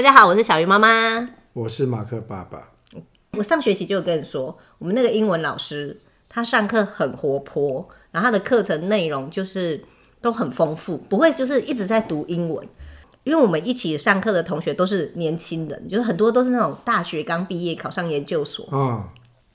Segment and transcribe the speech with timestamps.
[0.00, 2.70] 大家好，我是小鱼妈妈，我是马克爸爸。
[3.32, 9.84] 我上学期就有跟你说，我们那个英文老师他上课很活泼，然后他的课程内容就是
[10.22, 12.66] 都很丰富，不会就是一直在读英文。
[13.24, 19.06] 因为我们一起上课的同学都是年轻人，就是很多都是那种大学刚毕业考上研究所嗯，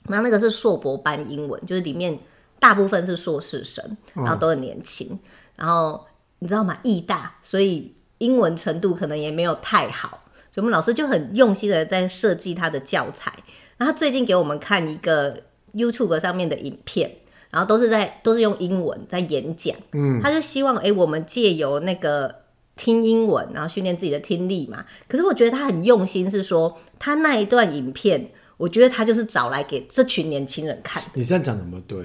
[0.08, 2.16] 然后那个是硕博班英文，就是里面
[2.60, 5.18] 大部分是硕士生，然后都很年轻，
[5.56, 6.06] 然后
[6.38, 6.78] 你知道吗？
[6.84, 10.22] 艺大，所以英文程度可能也没有太好。
[10.56, 13.30] 所以我们老师就很用心的在设计他的教材，
[13.76, 15.42] 然后他最近给我们看一个
[15.74, 17.14] YouTube 上面的影片，
[17.50, 22.34] 然后都是在都是用英文在演讲，嗯，他就希望哎、欸，我们借由那个
[22.74, 24.82] 听英文，然后训练自己的听力嘛。
[25.06, 31.02] 可是我觉得他很用心，是说他那一段影片，我觉得他就是找来给这群年轻人看。
[31.12, 31.98] 你这样讲怎么对？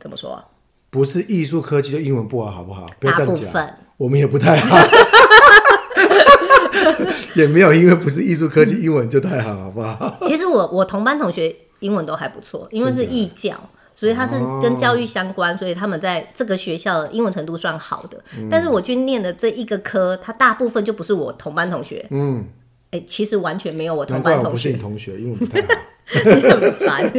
[0.00, 0.44] 怎么说？
[0.90, 2.88] 不是艺术科技就英文不好，好不好？
[2.98, 3.44] 不要这样讲。
[3.44, 4.76] 大部分我们也不太好。
[7.34, 10.18] 也没有，因为不是艺术科技，英文就太好，好不好？
[10.26, 13.54] 其实我我同班同学英文都还不错，因为是义教，
[13.94, 18.18] 所以他是跟教育相关，所以他们在这个学校的英文程度算好的。
[18.38, 22.06] 嗯、但是我去念的这一个科，他大部分就不是我同班同学。
[22.10, 22.44] 嗯，
[22.90, 24.50] 哎、欸，其实完全没有我同班同学。
[24.50, 25.68] 不是你同学，英文不太好。
[26.12, 27.12] 你 很烦。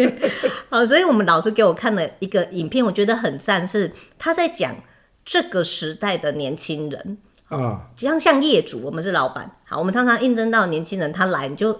[0.69, 4.75] 好，所以我们老师给我看了一个影片，我觉得很赞，是他在讲
[5.23, 7.17] 这个时代的年轻人。
[7.49, 9.51] 啊，像像业主，我们是老板。
[9.65, 11.79] 好，我们常常应征到年轻人，他来你就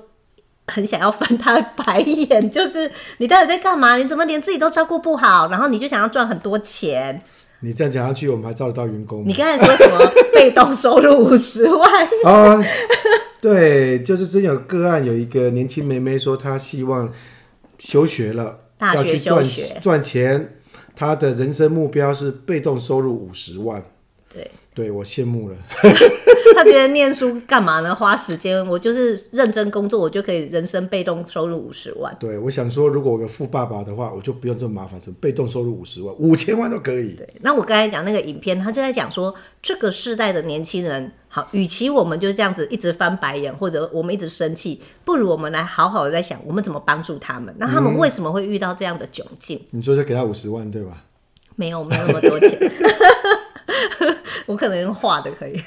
[0.67, 3.97] 很想要翻他的白眼，就是你到底在干嘛？
[3.97, 5.49] 你怎么连自己都照顾不好？
[5.49, 7.21] 然后你就想要赚很多钱。
[7.61, 9.23] 你这样讲下去，我们还招得到员工？
[9.25, 9.97] 你刚才说什么？
[10.33, 12.07] 被动收入五十万？
[12.23, 12.63] 啊，
[13.41, 17.11] 对，就是真有个案，有一个年轻妹妹说，她希望
[17.79, 19.43] 休学了，大学赚
[19.81, 20.57] 赚钱，
[20.95, 23.83] 她的人生目标是被动收入五十万。
[24.31, 24.51] 对。
[24.75, 25.55] 对，我羡慕了。
[26.53, 27.95] 他觉得念书干嘛呢？
[27.95, 32.15] 花时间，我就是认真工作，我就可以人生被动收入五十万。
[32.19, 37.15] 对，我想说，如果我有富爸爸的话，我就不用这么麻烦，什么被动收入五十万、五千万都可以。
[37.15, 47.53] 对，那我刚才讲那个影片，他就在讲说，这个世代的年轻人，好，与其我们就这样子一直翻白眼，或者我们一直生气，不如我们来好好的在想，我们怎么帮助他们？
[47.57, 49.57] 那他们为什么会遇到这样的窘境？
[49.71, 51.03] 嗯、你说就给他五十万，对吧？
[51.55, 52.59] 没有，没有那么多钱。
[54.45, 55.61] 我可能画的可以，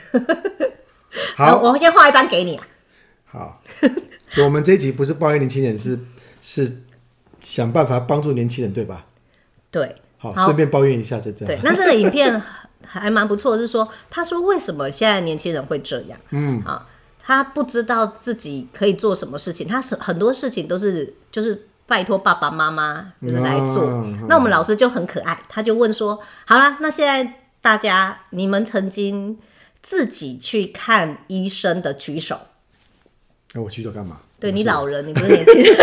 [1.37, 2.67] 好，我先画一张给你啊。
[3.27, 3.61] 好，
[4.31, 5.99] 所以我们这一集不是抱怨年轻人，是
[6.41, 6.83] 是
[7.41, 9.05] 想办法帮助年轻人，对吧？
[9.71, 11.47] 对，好，顺便抱怨一下，就这样。
[11.47, 12.41] 对，那这个影片
[12.85, 16.19] 还蛮不错，是说他说为什么现在年轻人会这样？
[16.31, 16.87] 嗯，啊，
[17.21, 23.85] 他不知道自己可以做什么事情，他是很多事情都是就是拜托爸爸妈妈就是来做。
[23.85, 27.41] 嗯，那我们老师就很可爱，他就问说：好了，那现在。
[27.69, 29.39] 大家，你们曾经
[29.83, 32.41] 自己去看医生的举手。
[33.53, 34.23] 那、欸、我举手干嘛？
[34.41, 35.77] 对，你老人，你不是年轻人。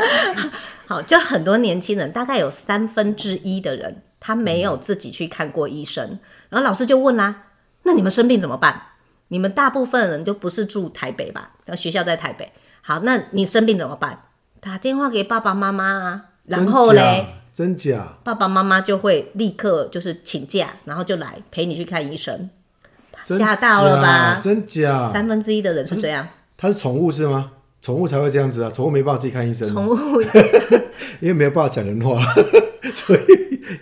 [0.88, 6.08] 好，就很多年轻人，大概有三分之一的人，他没有自己去看过医生。
[6.12, 6.18] 嗯、
[6.48, 7.44] 然后老师就问啦、啊
[7.84, 8.80] ：“那你们生病怎么办？
[9.28, 11.50] 你们大部分人就不是住台北吧？
[11.66, 12.50] 然后学校在台北。
[12.80, 14.22] 好，那你生病怎么办？
[14.58, 16.24] 打电话给爸爸妈妈啊。
[16.46, 17.26] 然后嘞。”
[17.58, 18.16] 真假？
[18.22, 22.48] 爸爸妈妈就会立刻就是请假，然后就来陪你去看医生。
[23.24, 24.38] 吓到了吧？
[24.40, 25.08] 真假？
[25.08, 26.28] 三分之一的人是这样。
[26.56, 27.50] 他是宠物是吗？
[27.82, 28.70] 宠物才会这样子啊！
[28.70, 29.68] 宠物没办法自己看医生。
[29.68, 29.96] 宠物
[31.18, 32.20] 因为没有办法讲人话，
[32.94, 33.20] 所以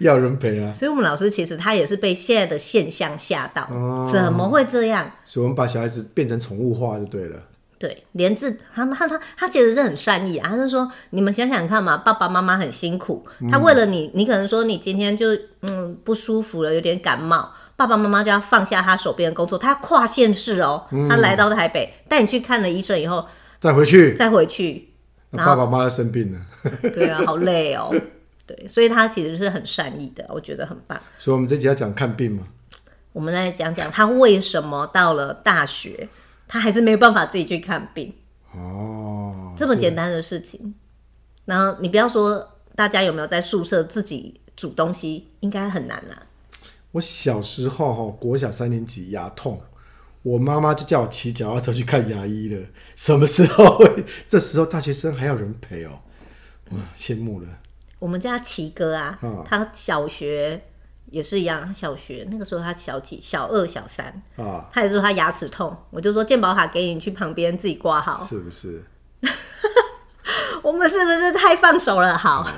[0.01, 0.73] 要人陪啊。
[0.73, 5.11] 所以我们老师其实他也是被现在的现象吓到，哦，怎么会这样？
[5.23, 7.37] 所以我们把小孩子变成宠物化就对了。
[7.79, 15.29] 对，连字他他他他其实是很善意啊，他是说你们想想看嘛，爸爸妈妈很辛苦，他为了你，你可能说你今天就
[15.61, 23.27] 嗯不舒服了，有点感冒，爸爸妈妈就要放下他手边的工作，他要跨县市哦，他来到台北带你去看了医生以后，
[23.61, 24.95] 再回去，再回去，
[25.31, 26.41] 那爸爸妈妈生病了，
[26.95, 27.95] 对啊，好累哦，
[28.47, 30.99] 对，所以他其实是很善意的，我觉得很棒。
[31.19, 32.45] 所以我们这集要讲看病嘛，
[33.13, 36.09] 我们来讲讲他为什么到了大学。
[36.49, 38.13] 他还是没有办法自己去看病
[38.53, 40.75] 哦，这么简单的事情。
[41.45, 46.23] 然后你不要说大家有没有在宿舍自己煮东西，应该很难啦。
[46.93, 49.61] 我小时候哈，国小三年级牙痛，
[50.23, 52.67] 我妈妈就叫我骑脚踏车去看牙医了。
[52.95, 53.79] 什么时候？
[54.29, 56.01] 这时候大学生还有人陪哦，
[56.71, 57.49] 哇，羡慕了。
[57.99, 60.63] 我们家奇哥啊，哦、他小学。
[61.11, 64.07] 也是一样，小学那个时候他小几，小二、小三。
[64.37, 68.83] 啊，他也是说他牙齿痛，我就说健保卡给你去旁边自己挂号，是不是？
[70.63, 72.19] 我们是不是太放手了？
[72.19, 72.51] 好，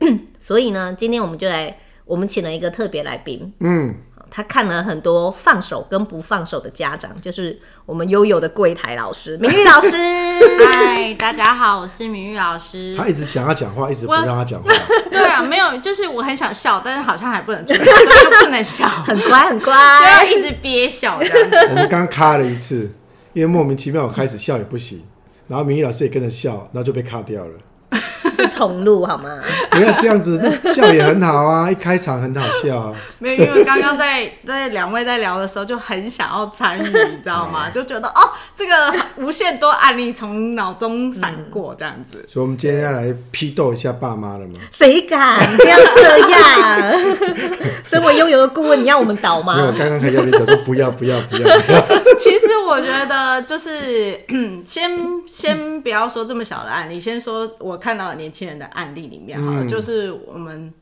[0.00, 3.94] 嗯、 所以呢，今天我们就来，我们请了一个特别来宾，嗯，
[4.30, 9.90] 他看了很多放手跟不放手的家长，就是我们悠悠的柜台老师明玉老师。
[10.64, 12.94] 嗨， 大家好，我是明玉老师。
[12.96, 14.70] 他一直想要讲话，一直不让他讲话。
[15.10, 21.56] 对啊，没有，就是我很想笑，但是好像还不能出来，就不能笑，很乖很乖，就要一直憋笑这样子。
[21.70, 22.92] 我们刚卡了一次，
[23.32, 25.02] 因为莫名其妙我开始笑也不行，
[25.48, 27.54] 然后明玉老师也跟着笑，然后就被卡掉了。
[28.36, 29.38] 是重录好吗？
[29.70, 32.92] 不要这样子，笑也很好啊，一开场很好笑啊。
[33.18, 37.68] 没有，因为刚刚在在两位在聊的时候就很想要参与，你知道吗？
[37.70, 42.24] 就觉得哦，这个无限多案例从脑中闪过这样子。
[42.28, 44.54] 所以，我们今天要来批斗一下爸妈了吗？
[44.70, 45.56] 谁敢？
[45.56, 46.92] 不要这样！
[47.84, 49.56] 身为拥有的顾问，你要我们倒吗？
[49.56, 51.42] 没有，我刚刚还要你讲说不要不要不要。
[51.42, 54.18] 不要不要 其实我觉得就是，
[54.64, 54.90] 先
[55.26, 60.72] 先不要说这么小的案例，先说我看到的年轻人的案例里面哈，就是我们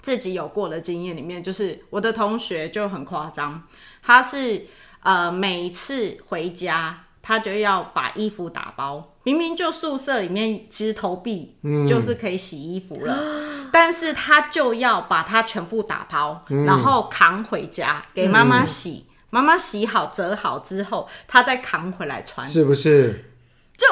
[0.00, 3.62] 自己有过的经验里面，就是我的同学就很夸张，
[4.02, 4.64] 他是
[5.02, 11.56] 呃每次回家他就要把衣服打包，明明就宿舍里面其实投币
[11.88, 23.32] 就是可以洗衣服了，嗯、但是他就要把它全部打包，嗯、然后扛回家给妈妈洗，妈妈、嗯、洗好折好之后，他再扛回来穿，是不是？
[23.76, 23.86] 就。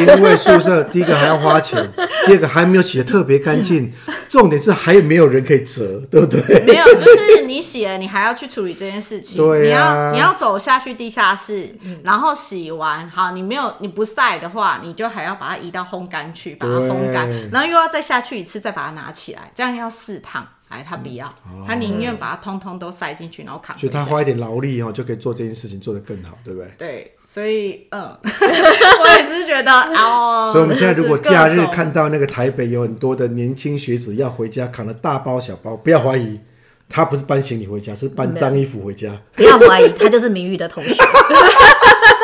[0.00, 1.90] 因为宿舍第一个还要花钱，
[2.26, 3.92] 第二个还没有洗的特别干净，
[4.28, 6.64] 重点是还有没有人可以折，对不对？
[6.66, 9.36] 没有，就是你洗了，你还要去处理这件事情。
[9.36, 20.46] 对、啊，你要你要走下去地下室，然后洗完，好，你没有你不晒的话，你就还要把它移到烘干去，把它烘干，然后又要再下去一次，再把它拿起来，这样要四趟。
[20.72, 23.76] 哎，他不要，嗯、他宁愿把它通通都塞进去，然后扛。
[23.76, 26.70] 所以他花一点劳力哦，就可以做这件事情做得更好，对不对？
[26.78, 29.70] 对，所以嗯， 我也是觉得
[30.00, 30.50] 哦。
[30.50, 36.40] 所以我们现在如果假日看到那个台北有很多的年轻学子要回家，扛了大包小包，不要怀疑，
[36.88, 39.20] 他不是搬行李回家，是搬脏衣服回家。
[39.36, 40.94] 不要怀疑，他就是明玉的同学。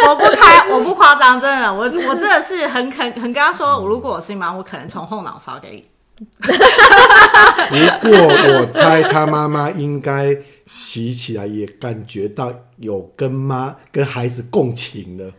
[0.09, 5.85] 我不开，我不夸张，真的，我我真的是很肯很跟他说，我如果我是你妈，我可能从后脑勺给。
[8.01, 10.37] 不过我猜他妈妈应该
[10.67, 15.33] 洗起来也感觉到有跟妈跟孩子共情了，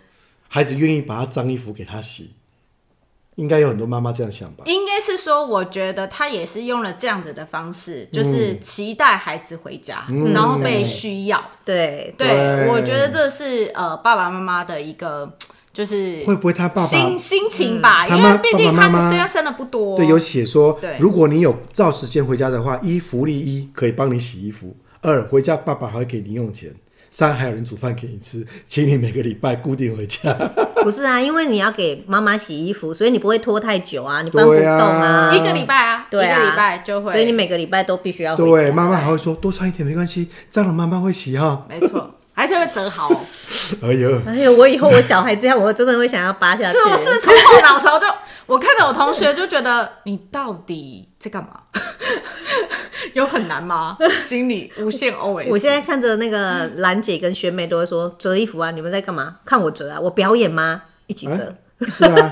[0.47, 2.31] 孩子愿意把他脏衣服给他洗，
[3.35, 4.63] 应该有很多妈妈这样想吧？
[4.67, 11.39] 应该是说，我觉得他也是用了这样子的方式，就是期待孩子回家，嗯、然后被需要。
[11.39, 15.35] 嗯、对对，对我觉得这是呃爸爸妈妈的一个。
[15.71, 18.07] 就是会不会他爸爸心心情吧？
[18.07, 19.95] 因为毕竟他们生生的不多。
[19.95, 26.74] 对，有写说，如果你有照时间回家的话，一福利一可以帮你洗衣服，二回家爸爸还会给零用钱，
[27.12, 30.33] 三还有人煮饭给你吃，请你每个礼拜固定回家。
[30.81, 38.50] 不是啊，因为你要给妈妈洗衣服，所以你不会拖太久啊，你搬不动啊，一个礼拜啊，对啊，一个礼拜就会，所以你每个礼拜都必须要回家。
[38.50, 41.66] 对，妈妈还会说多穿一点没关系，脏了妈妈会洗哈。
[41.69, 42.16] 没错。
[42.39, 43.09] 还是会折好。
[43.83, 46.77] 哎呦，哎呦，我以后我小孩这样，我真的会想要扒下去。
[46.77, 48.07] 是我是从后脑勺就？
[48.45, 51.50] 我看着我同学就觉得，你到底在干嘛？
[53.13, 53.97] 有很难吗？
[54.15, 55.50] 心里无限 OS。
[55.50, 59.35] 我现在看着那个兰姐跟学妹都会说折衣服啊，你们在干嘛？
[59.44, 60.83] 看我折啊，我表演吗？
[61.07, 61.53] 一起折。
[61.87, 62.31] 是啊，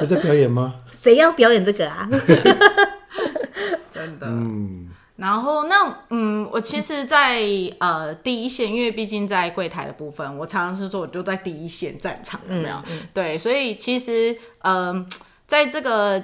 [0.00, 0.74] 我在表演吗？
[0.90, 2.08] 谁要表演这个啊？
[3.92, 4.26] 真的。
[4.26, 4.90] 嗯。
[5.16, 12.74] 然后那嗯，我其实在，在呃第一线，因为毕竟在柜台的部分，我常常是说我就在第一线战场，有没有？
[12.78, 15.06] 嗯嗯、对，所以其实嗯、呃，
[15.46, 16.20] 在这个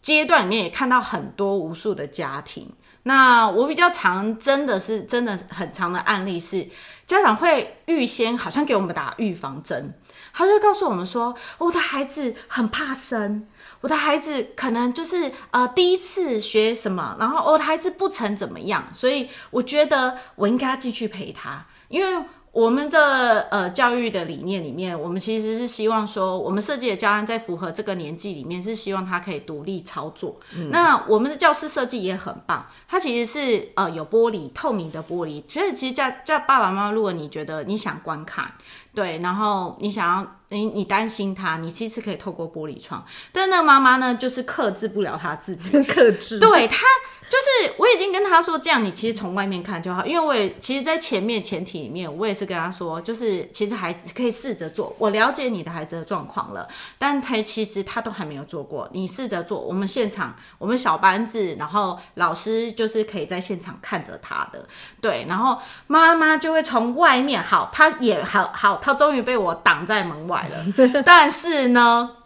[0.00, 2.72] 阶段里面也看到很多无数的家庭。
[3.02, 6.68] 那我比较常真的是真的很长的案例是，
[7.06, 9.92] 家长会预先好像给我们打预防针，
[10.32, 13.48] 他就告诉我们说，我的孩子很怕生。
[13.80, 30.40] 我的孩子可能就是呃第一次学什么，然后我的孩子不成怎么样，所以我觉得我应该要继续陪他，因为我们的呃教育的理念里面，我们其实是希望说，我们设计的教案在符合这个年纪里面，是希望他可以独立操作。
[30.56, 38.52] 嗯、那我们的教室设计也很棒，它其实是呃有玻璃透明的玻璃，所以其实叫叫爸爸妈妈，如果你觉得你想观看。
[38.92, 46.40] 对，然后你想要你你担心他，你其实可以透过玻璃窗，但那个妈妈呢，就是克制不了他自己， 克制。
[46.40, 46.84] 对他。
[47.30, 54.92] 就是我已经跟他说，这样你其实从外面看就好，因为我也其实，在前面前提里面，我也是跟他说，就是其实孩子可以试着做。
[54.98, 56.68] 我了解你的孩子的状况了，
[56.98, 59.60] 但他其实他都还没有做过，你试着做。
[59.60, 64.66] 我们现场，我们小班子，然后老师就是可以在现场看着他的，
[65.00, 65.56] 对，然后
[65.86, 72.16] 妈妈就会从外面，好，他也好好，他终于被我挡在门外了， 但是呢，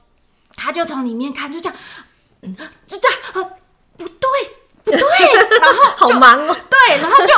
[0.57, 1.79] 他就从里面看，就这样，
[2.87, 3.51] 就这样，啊，
[3.99, 4.29] 不对。
[4.85, 6.57] 对，然后好忙哦。
[6.71, 7.33] 对，然后就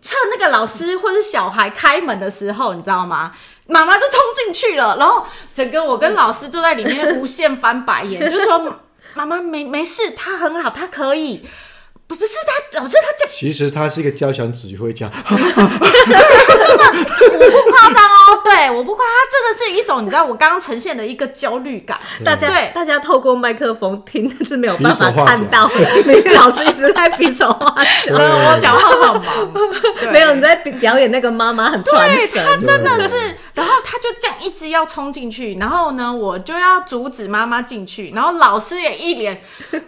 [0.00, 3.32] 趁那个老师或者小孩开门的时候，你知道吗？
[3.66, 8.78] 妈妈就冲进去了，然后整个我跟老师就在里面无限翻白眼，就说
[9.14, 11.48] 妈妈没没事，他很好，他可以。
[12.14, 16.84] 不是他，老师他讲，其实他是一个交响指挥家， 真的，
[17.40, 21.98] 我不夸张哦，对，我不夸，他真的是一种，你知道，我刚刚呈现的一个焦虑感。
[22.24, 25.70] 大家对，大家透过麦克风听是没有办法看到，
[26.04, 29.48] 美玉老师一直在比手画脚， 我讲话好忙，
[30.12, 39.42] 没有你在表演那个妈妈很传神，他真的是，然后他就这样一直要冲进去，然后呢，我就要阻止妈妈进去，然后老师也一脸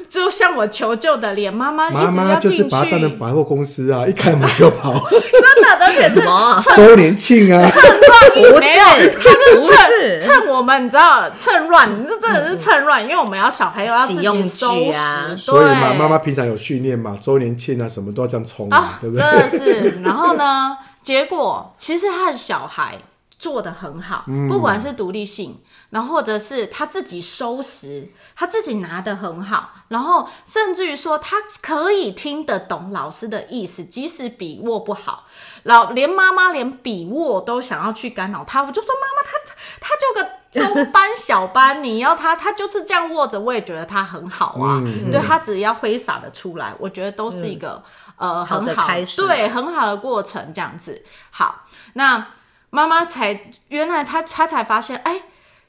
[0.09, 2.14] 就向我求救的脸，妈妈一直。
[2.15, 4.93] 妈就是把他当成百货公司啊， 一开门就跑。
[5.11, 7.63] 真的，而且什么周年庆啊？
[7.69, 15.35] 趁乱不是，他就是趁趁我们，你知道，趁乱，你这真的是趁乱，因为我们要小朋友要自己收拾啊。
[15.37, 19.25] 所以嘛，妈妈平常有训练嘛，周年庆啊，什么都要这样冲啊，对不对？
[19.25, 20.03] 真的是。
[20.03, 22.99] 然后呢，结果其实他的小孩
[23.39, 25.57] 做的很好，不管是独立性。
[25.95, 35.27] 然后或者是他自己收拾，他自己拿得很好，然后甚至于说他可以听得懂老师的意思，即使笔握不好，
[35.63, 47.81] 老连妈妈连笔握都想要去干扰他，我就说妈妈他他就个中班小班，你要他他就是这样握着，我也觉得他很好啊，嗯、对他只要挥洒的出来，我觉得都是一个、
[48.19, 51.05] 嗯、呃很好，好对很好的过程这样子。
[51.31, 52.33] 好，那
[52.71, 55.23] 妈妈才原来他他才发现哎。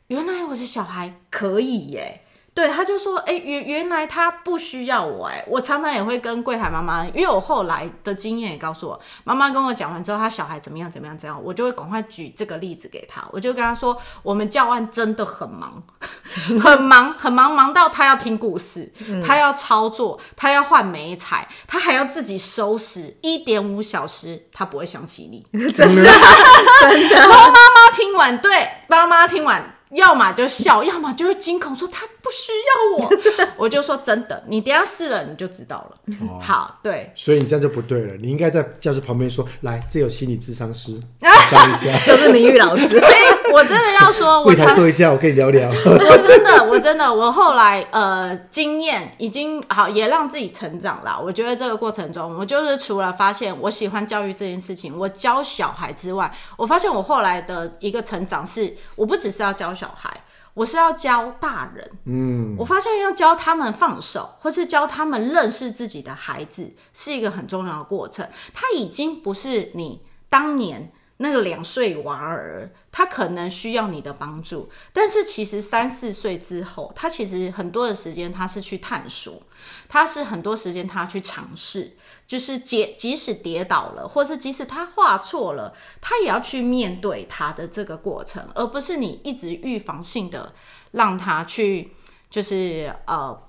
[0.08, 2.22] 原来我的小孩可以耶，
[2.54, 15.84] 对，他就说，哎，原原来他不需要我，哎，我常常也会跟柜台妈妈，因为我后来的经验也告诉我，妈妈跟我讲完之后，他小孩怎么样怎么样怎样，我就会赶快举这个例子给他，我就跟他说，我们教案真的很忙，
[16.62, 18.94] 很忙，很忙，忙到他要听故事，
[19.26, 26.04] 他要操作，他要换眉彩，他还要自己收拾，一点五小时他不会想起你， 真的，
[26.82, 27.16] 真的。
[27.18, 29.75] 然后妈妈听完，对，妈妈听完。
[29.90, 33.10] 要么就笑，要么就是惊恐说他不需要我，
[33.66, 35.98] 我就说真的，你等下试了你就知道了。
[36.28, 41.00] 哦、好，对，所以你这样就不对了，你应该在教室旁边说，来，这有心理智商师，
[41.52, 42.88] 上一下，就是明玉老师。
[42.88, 45.70] 所 以我真的要说，我柜台坐一下，我可以聊聊。
[45.70, 51.22] 我真的，我真的，我后来呃经验已经好，也让自己成长了。
[51.24, 60.12] 我觉得这个过程中，我就是除了发现我喜欢教育这件事情，我教小孩之外，我发现我后来的一个成长是，我不只是要教小孩，
[60.56, 61.92] 我是要教大人。
[62.06, 68.28] 嗯，我发现要教他们放手，或是教他们认识自己的孩子，是一个很重要的过程。
[68.54, 79.42] 他已经不是你当年那个两岁娃儿，他可能需要你的帮助，但是其实三四岁之后，他其实很多的时间他是去探索，
[79.88, 81.98] 他是很多时间他去尝试。
[82.28, 90.52] 就是即即使跌倒了，或是即使他画错了，他也要去面对他的这个过程，而不是你一直预防性的
[90.94, 91.92] 让他去，
[92.32, 93.40] 就是呃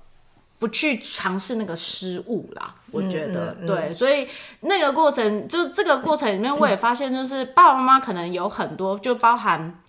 [0.59, 2.75] 不去尝试那个失误啦。
[2.91, 4.27] 我觉得、嗯嗯嗯、对，所以
[4.61, 9.79] 那个过程就这个过程里面，我也发现就是爸爸妈妈可能有很多，就包含，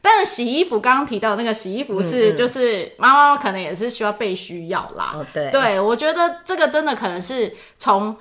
[0.00, 5.12] 但是洗衣服刚刚提到那个洗衣服是，就是妈妈可能也是需要被需要啦。
[5.14, 8.16] 哦、对，对我觉得这个真的可能是从。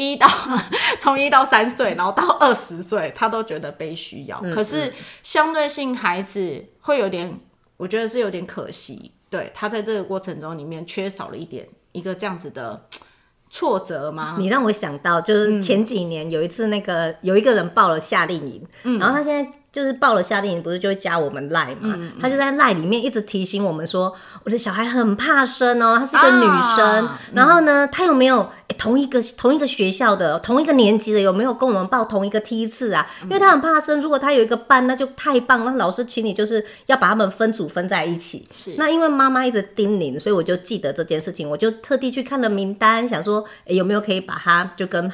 [0.00, 0.28] 一到
[1.00, 4.40] 从一到三岁，然后到二十岁，他都觉得被需要。
[4.44, 7.40] 嗯、可是相对性，孩子会有点，
[7.76, 9.10] 我觉得是有点可惜。
[9.30, 12.86] 对，他在这个过程中里面缺少了一点一个这样子的
[13.50, 14.36] 挫折吗？
[14.38, 19.52] 你让我想到，就是前几年有一次，那个、嗯、有一个人报了夏令营，嗯、然后他现在。
[19.78, 21.96] 就是报了夏令营，不是就会加我们赖嘛？
[22.20, 27.06] 他就在赖里面一直提醒我们说，我的小孩很怕生哦，她是个女生。
[27.06, 33.06] 啊、然后呢，他、嗯、有没有、欸、同一个同一个学校的同一个年级的有没有跟我们报同一个梯次啊？
[33.22, 35.70] 因为他很怕生，如果他有一个班，那就太棒了。
[35.70, 38.48] 那老师请你就是要把他们分组分在一起。
[38.52, 38.74] 是。
[38.76, 45.08] 那因为妈妈一直叮咛，所以我就记得这件事情，我就特地去看了名单，想说，欸、有没有可以把他就跟。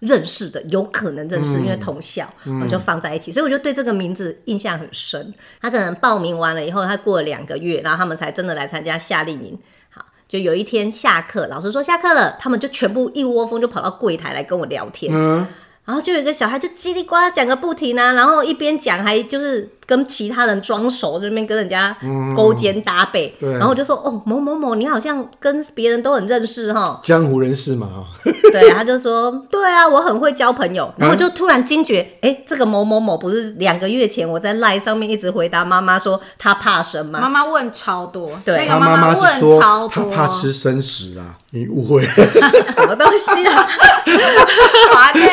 [0.00, 2.28] 认识的有可能认识，因为同校，
[2.62, 5.34] 我就放在一起，所以我就对这个名字印象很深。
[5.60, 9.58] 他可能报名完了以后，他过了两个月，然后他们才真的来参加夏令营。
[9.90, 15.12] 好，就有一天下课，老师说下课了，他们就全部一窝蜂就跑到柜台来跟我聊天。
[15.14, 15.46] 嗯
[15.84, 21.96] 然后就有一个小孩就叽里呱啦讲个不停啊，然后一边讲还就是跟其他人装熟，这边跟人家
[22.36, 30.92] 勾肩搭背，嗯、然后我就说哦某某某，你好像跟别人都很认识哈，江湖人士嘛，对， 对，他就说，对啊，我很会交朋友。
[30.98, 37.18] 然后我就突然惊觉，哎、欸，这个某某某不是两个月前我在赖上面一直回答妈妈说他怕生吗？
[37.18, 39.88] 妈妈问超多，对，他妈妈问超多。
[39.88, 42.04] 他怕吃生食啊，你误会。
[42.04, 42.12] 了，
[42.76, 43.66] 什么东西啊？
[44.92, 45.30] 滑耶，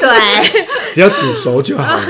[0.00, 2.00] 对，只要煮熟就好了。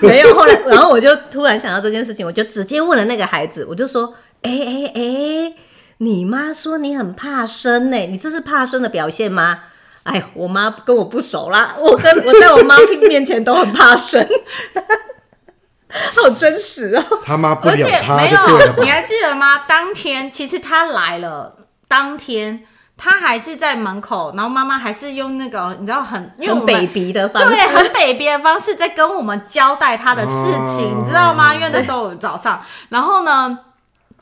[0.00, 5.54] 没有，后来，然后我就突然想到这件事情，我就直接问了那个孩子，我就说，哎哎哎。
[6.02, 7.96] 你妈说你很怕生呢？
[8.06, 9.64] 你这是怕生的表现吗？
[10.04, 14.26] 哎，我妈跟我不熟啦，我跟我在我妈 面前都很怕生，
[16.16, 17.04] 好真实哦。
[17.22, 19.58] 他妈不养他没有，你还记得吗？
[19.68, 21.54] 当天其实他来了，
[21.86, 22.64] 当天
[23.02, 31.54] 他还是在门口，然后妈妈还是用那个你知道很用 baby 的方式， 对，很 baby 的方式在跟我们交代他的事情，哦、你知道吗？
[31.54, 33.58] 因为那时候早上，然后呢？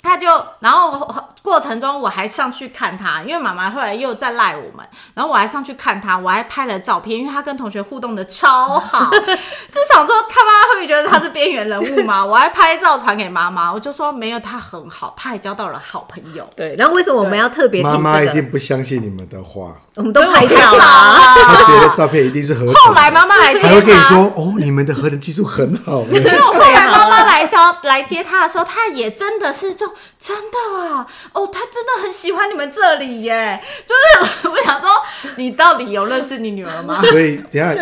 [0.00, 0.28] 他就，
[0.60, 1.12] 然后
[1.48, 9.10] 过程中我还上去看他，因为妈妈后来又在赖我们，然后我还上去看他，我还拍了照片，因为他跟同学互动的超好，
[9.72, 12.22] 就想说他妈会不会觉得他是边缘人物嘛？
[12.26, 16.46] 我还拍照传给妈妈，我就说没有，他很好，他也交到了好朋友。
[16.54, 17.82] 对，然后为什么我们要特别？
[17.82, 22.74] 妈妈一定不相信你们的话，我们都拍照了，他觉得照片一定是合成。
[22.74, 26.02] 后来妈妈来接他，还会跟你说哦，你们的合成技术很好。
[26.02, 29.88] 没有，后来妈妈来 交来接他的时候，他也真的是就。
[30.20, 31.06] 真的啊，
[31.38, 34.90] 哦，他真的很喜欢你们这里耶，就是 我想说，
[35.36, 37.00] 你到底有认识你女儿吗？
[37.06, 37.72] 所以等下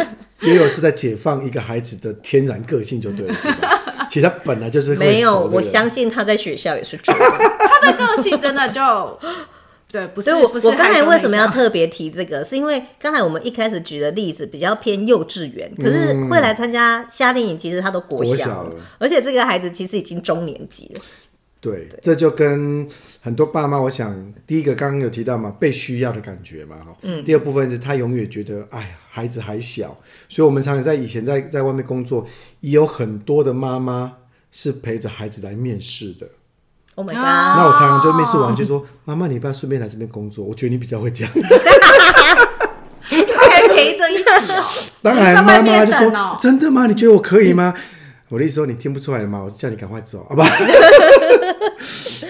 [0.40, 3.82] 也有是在解放一个孩子的天然个性就对了，是吧？
[4.10, 8.80] 其实他本来就是没有，我相信他在学校也是这样，他的个性真的就
[9.90, 10.66] 对，不是我不是。
[10.66, 12.44] 我刚才为什么要特别提这个？
[12.44, 21.00] 是因为刚才我们一开始举的例子比较偏幼稚园，可是会来参加夏令营，其实他都国小，国小了，而且这个孩子其实已经中年级了。
[21.60, 22.88] 对，这就跟
[23.20, 24.14] 很多爸妈，我想
[24.46, 26.96] 第一个刚刚有提到嘛，被需要的感觉嘛，哈。
[27.02, 27.24] 嗯。
[27.24, 29.96] 第二部分是他永远觉得，哎呀，孩子还小，
[30.28, 32.24] 所以我们常常在以前在在外面工作，
[32.60, 34.12] 也有很多的妈妈
[34.52, 36.28] 是陪着孩子来面试的。
[36.94, 37.16] Oh my god！
[37.16, 41.28] 那我常常就面试完就说，妈妈，你不要顺便来这边工作，我觉得你比较会讲。
[43.08, 44.64] 他还陪着一起哦。
[45.02, 46.86] 当然，妈妈就说，真的吗？
[46.86, 47.74] 你觉得我可以吗？
[48.28, 49.42] 我的意思说，你听不出来吗？
[49.44, 50.44] 我叫你赶快走，好吧？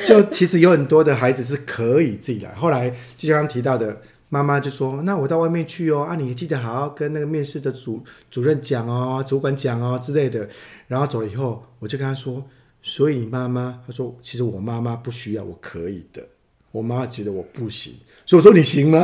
[0.07, 2.55] 就其实有很多的孩子是可以自己来。
[2.55, 10.49] 后来就像刚刚提到的，妈妈就说：“那我到外面去哦，啊，你记得好好跟那个面试的主主任讲哦，主管讲哦之类的。”
[10.87, 12.45] 然后走了以后，我就跟他说
[12.83, 16.27] ：“所以妈妈，他说其实我妈妈不需要，我可以的。
[16.73, 17.95] 我妈妈觉得我不行，
[18.27, 19.03] 所以我说你行吗？”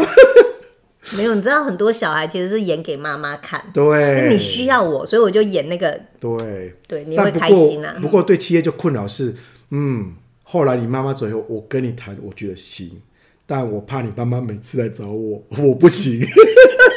[1.11, 3.63] 没有，你知道很多小孩其实是演给妈妈看。
[3.75, 5.99] 对，你需要我，所以我就演那个。
[6.21, 7.93] 对，对，你会开心啊。
[7.97, 9.35] 不过，不过对企业就困扰是，
[9.71, 10.15] 嗯。
[10.45, 13.01] 后来你妈妈走以后，我跟你谈，我觉得行，
[13.47, 16.21] 但我怕你妈妈每次来找我，我不行，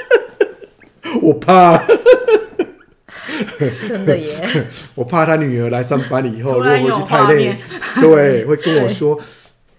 [1.22, 1.78] 我怕，
[3.88, 7.56] 真的耶，我怕他女儿来上班以后，如果回去太累，
[8.02, 9.18] 对， 会跟我说，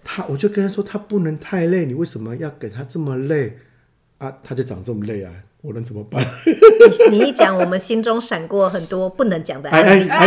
[0.04, 3.58] 他，我就跟他说，他不能太累，你为什么要给他这么累
[4.18, 4.32] 啊？
[4.42, 6.26] 他就长这么累啊，我能怎么办？
[7.10, 10.08] 你一讲，我们心中闪过很多不能讲的案例。
[10.08, 10.26] 哎哎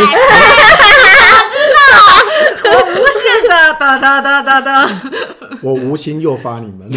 [2.62, 5.02] 我无限的哒哒哒哒哒，
[5.62, 6.88] 我无心诱发你们，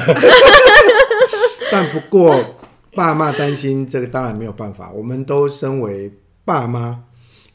[1.71, 2.57] 但不过
[2.95, 4.91] 爸妈担心这个当然没有办法。
[4.91, 6.13] 我们都身为
[6.45, 7.05] 爸妈，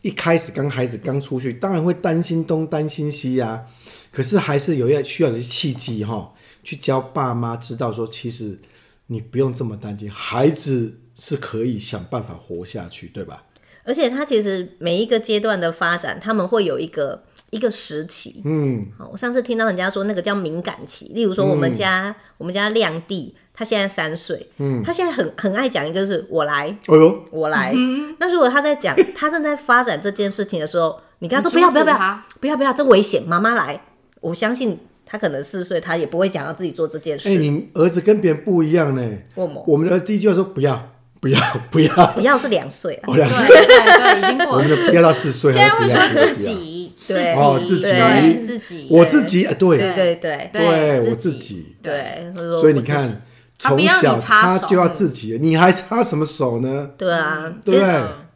[0.03, 3.62] 一开始刚孩子刚出去，当然会担心东担心西呀、啊。
[4.11, 6.33] 可是还是有要需要有契机哈，
[6.64, 8.59] 去教爸妈知道说，其实
[9.08, 13.42] 你不用这么担心，孩子是可以想办法活下去，对吧？
[13.84, 18.42] 而且他其实每一个阶段的发展，他们会有一个一个时期。
[18.44, 21.10] 嗯，好，我上次听到人家说那个叫敏感期。
[21.14, 27.72] 例如说，我们家、嗯、我们家亮弟，他现在三岁，嗯，他现在很很爱讲一个是“我来”，哎呦，我来。
[27.74, 33.82] 嗯、那如果他在讲他正在发展这件事情的时候，你跟他说不要不要不要不要不要，这危险，妈妈来。
[34.20, 37.28] 我相信他可能四岁，他也不会想要自己做这件事。
[37.28, 39.02] 哎、欸，你儿子跟别人不一样呢。
[39.34, 40.92] 我们我们的第一句话说不要。
[41.20, 44.62] 不要不要不要是两岁啊，两岁对对对，已经过了。
[44.62, 52.32] 我们不要到四岁，现在会说自己，对哦自己自己，我自己，对对对对对，我自己，对。
[52.60, 53.04] 所以你看，
[53.58, 56.90] 从小他就要自己，你还插什么手呢？
[56.96, 57.82] 对啊，对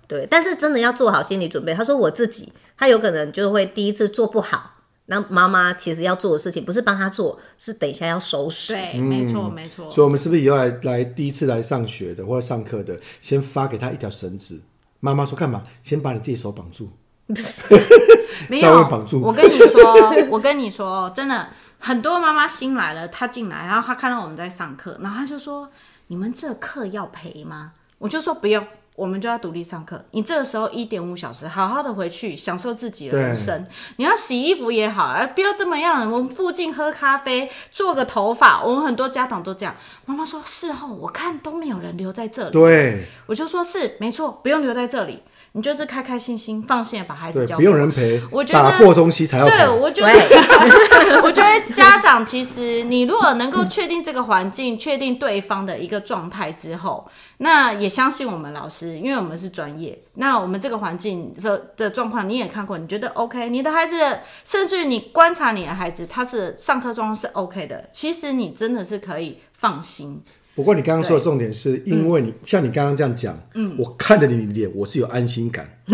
[0.08, 0.26] 对。
[0.28, 1.72] 但是真的要做好心理准备。
[1.72, 4.81] 他说我自己，他有可能就会第一次做不好。
[5.06, 8.72] 那妈妈其实要做的事情不是帮他做，是等一下要收拾。
[8.72, 9.90] 对，没错，没错。
[9.90, 14.60] 所以，我们是不是以后来来第一次来上学的或者上课的，先发给他一条绳子？
[15.00, 15.62] 妈妈说干嘛？
[15.82, 16.90] 先把你自己手绑住。
[18.48, 19.20] 没有绑住。
[19.20, 25.68] 我跟你说， 我跟你说，真的很多妈妈新来了，她进来，然后她看到我们在上课，然后她就说。
[26.08, 27.72] 你们这课要赔吗？
[27.96, 28.62] 我就说不用。
[28.94, 30.04] 我们就要独立上课。
[30.10, 33.66] 你这个时候一点五小时，好好的回去享受自己的人生。
[33.96, 36.10] 你要洗衣服也好，啊，不要这么样。
[36.10, 38.62] 我们附近喝咖啡，做个头发。
[38.62, 39.74] 我们很多家长都这样。
[40.04, 42.52] 妈妈说，事后我看都没有人留在这里。
[42.52, 45.22] 对，我就说是没错，不用留在这里。
[45.54, 48.22] 你就是开开心心、放心的把孩子教，不用人陪。
[48.30, 60.02] 我觉得打破东西才要对，我觉得，我觉得家长其实，你如果能够确定这个环境，确定对方的一个状态之后，那也相信我们老师，因为我们是专业。
[60.14, 63.50] 那我们这个环境的的状况你也看过，你觉得 OK？
[63.50, 70.22] 你的孩子，甚至于你观察你的孩子，他是上课状况是 OK 的，其实你真的是可以放心。
[70.54, 75.66] 不过你刚刚说的重点是因为你、嗯、像你刚刚这样讲，嗯，我看着你脸，我是有安心感。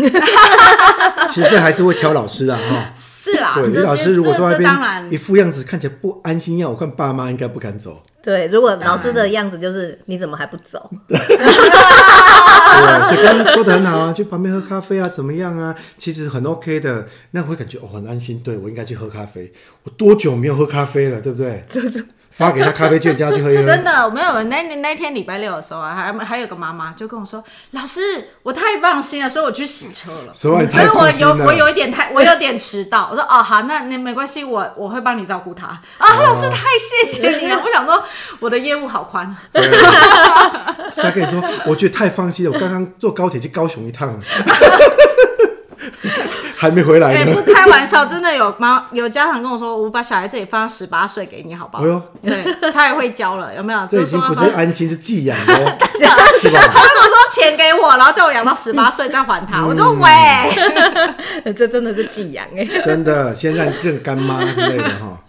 [1.29, 3.53] 其实这还是会挑老师啊，哈，是啦。
[3.55, 4.69] 对，老师如果说那边
[5.11, 8.01] 一副样子看起来不安心样，我看爸妈应该不敢走。
[8.21, 10.89] 对，如果老师的样子就是你怎么还不走？
[11.07, 15.73] 对，所以刚刚说的很好啊，去旁边喝咖啡啊，怎么样啊？
[15.97, 18.41] 其实很 OK 的，那我会感觉哦很安心。
[18.43, 21.63] 对，我应该去喝咖啡，我多久没有喝咖啡了，对不对？
[22.29, 22.39] 就是。
[22.39, 23.63] 发给他咖啡券，叫他去喝一喝。
[23.65, 33.09] 真的没有，那那天礼拜六的时候啊，还还有个妈妈就跟我说：“老师，我太放心了，所以我去洗车了。”所以我有我有一点太，我有点迟到。
[33.11, 37.59] 我说：“哦，好，那那没关系，我我会帮你照顾他。”啊，老师太谢谢你了。
[37.65, 38.01] 我想说，
[38.39, 39.35] 我的业务好宽。
[39.51, 42.51] 他跟你说，我觉得太放心了。
[42.51, 44.17] 我刚刚坐高铁去高雄一趟。
[46.59, 47.19] 还没回来呢。
[47.19, 51.83] 哎、欸，不开玩笑，真的有妈有家长跟我说，我把小孩这里放到十八岁给你，好不好？
[51.83, 53.79] 哎呦，对，他也会教了，有没有？
[53.87, 55.77] 这已经不是安亲，是寄养哦，
[56.41, 56.59] 是吧？
[56.59, 59.61] 他跟我说钱给我，然后叫我养到十八 岁再还他。
[59.61, 65.23] 嗯、我说喂，这真的是寄养哎，真的，先让认干妈之类的哈。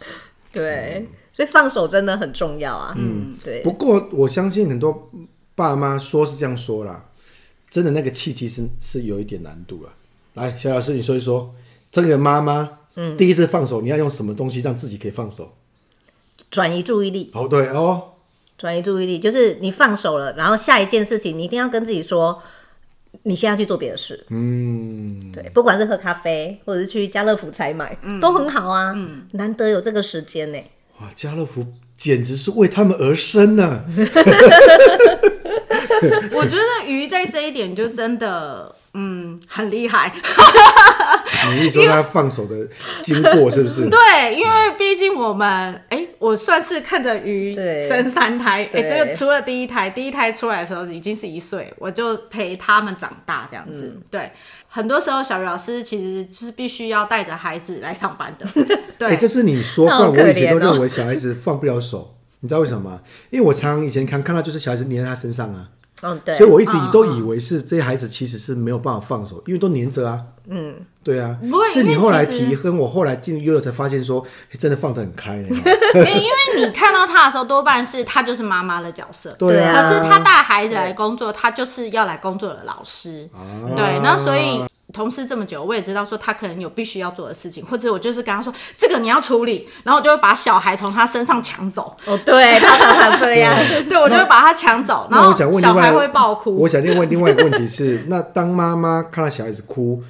[0.52, 2.92] 对，所以放手真的很重要啊。
[2.96, 3.60] 嗯，对。
[3.60, 5.08] 不过我相信很多
[5.54, 7.04] 爸妈说是这样说啦，
[7.70, 9.90] 真的那个契机是是有一点难度了。
[10.34, 11.52] 来，小老师，你说一说，
[11.90, 15.56] 这个妈妈，嗯，第一次放手，你要用什么东西让自己可以放手？
[16.50, 17.30] 转移注意力。
[17.34, 18.12] 哦，对哦，
[18.56, 22.40] 转移注意力就是你放手了，然后下一件事情，你一定要跟自己说，
[23.24, 24.24] 你现在去做别的事。
[24.30, 28.92] 嗯，对，不管是喝咖啡，或者是去家乐福采买，嗯，都很好啊。
[28.94, 30.58] 嗯，难得有这个时间呢。
[31.00, 31.66] 哇，家乐福
[31.96, 33.84] 简直是为他们而生呢，啊。
[36.32, 38.76] 我觉得鱼在这一点就真的。
[38.94, 40.12] 嗯，很厉害。
[41.52, 42.68] 你一说他放手的
[43.02, 43.88] 经过是不是？
[43.88, 45.48] 对，因为毕竟我们，
[45.88, 53.94] 哎、欸，我算是看着鱼生三胎，哎、欸，这个除了第一胎，第一胎出来的时候已经是一岁，我就陪他们长大这样子。
[53.96, 54.32] 嗯、对，
[54.68, 58.46] 很多时候小鱼老师其实就是必须要带着孩子来上班的。
[58.98, 63.00] 对，这是你说，不然我以前都认为小孩子放不了手，你知道为什么吗？
[63.30, 65.68] 因为我常常以前看看到就是小孩子黏在他身上啊。
[66.02, 70.20] 嗯，对，所以我一直都以为是这些孩子其实是没有办法放手，因为都黏着啊。
[70.48, 71.38] 嗯，对啊，
[71.72, 74.26] 是你后来提，跟我后来进幼儿才发现说，
[74.58, 75.36] 真的放得很开。
[75.44, 79.30] 因为你看到他的时候，多半是他就是妈妈的角色。
[79.38, 83.28] 对啊，可是他带孩子来工作，他就是要来工作的老师。
[83.76, 84.62] 对，那所以。
[84.92, 91.96] 同事这么久，我也知道说他可能有必须要做的事情，或者我就是跟他说这个你要处理，然后我就会把小孩从他身上抢走。
[92.06, 93.54] 哦，对，他常常这样，
[93.88, 96.56] 对， 我就会把他抢走，然后小孩会爆哭。
[96.56, 100.02] 我想另外另外一个问题是， 那当妈妈看到小孩子哭，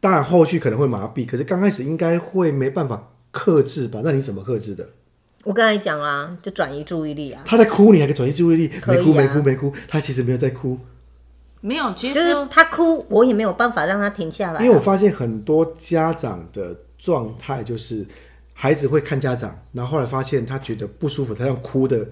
[0.00, 4.00] 当然后续可能会麻痹，可是刚开始应该会没办法克制吧？
[4.04, 4.88] 那你怎么克制的？
[5.44, 7.42] 我刚才讲啦，就转移注意力啊。
[7.44, 10.78] 他在哭，你还可以转移注意力，啊、没哭没哭没哭，他其实没有在哭。
[11.62, 14.62] 没有，其实就是他哭，我也没有办法让他停下来啊。
[14.62, 18.04] 因为我发现很多家长的状态就是，
[18.52, 22.06] 孩子会看家长，然后后来发现他觉得不舒服，他要哭的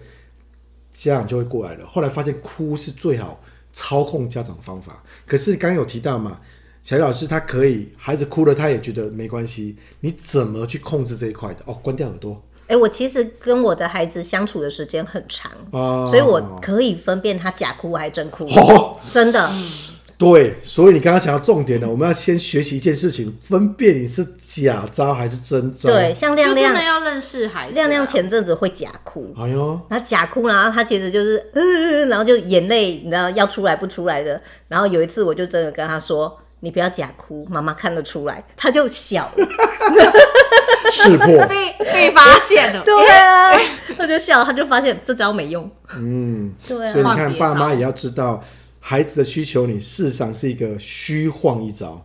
[0.93, 1.87] 家长就会过来了。
[1.87, 5.03] 后来发现哭是最好操控家长的方法。
[5.27, 6.41] 可是刚刚有提到嘛，
[6.85, 9.77] 小雨老师他可以，孩子哭了他也觉得没关系。
[10.01, 11.63] 你怎么去控制这一块的？
[11.67, 12.41] 哦，关掉耳朵。
[12.71, 19.51] 哎、欸，我其实跟我的孩子相处的时间很长，哦、所以我可以分辨他假哭还是真哭，哦、 真的。
[20.17, 25.91] 对，所以你刚刚讲到重点了，我们要先学习一件事情，分辨你是假招还是真招。
[25.91, 27.75] 对，像亮亮，真的要认识孩子、啊。
[27.75, 34.41] 亮亮前阵子会假哭，哎呦，他假哭，然后他其实就是嗯，然后就眼泪，你知道要出来不出来的。
[34.69, 36.39] 然后有一次，我就真的跟他说。
[36.61, 39.47] 你不要假哭，妈妈看得出来，他就笑了，
[40.91, 43.59] 识破被被发现了， 对啊，
[43.97, 48.43] 他就笑，他就发现这招没用，嗯，对啊，所以你看，爸妈也要知道
[48.79, 52.05] 孩子的需求，你事实上是一个虚晃一招，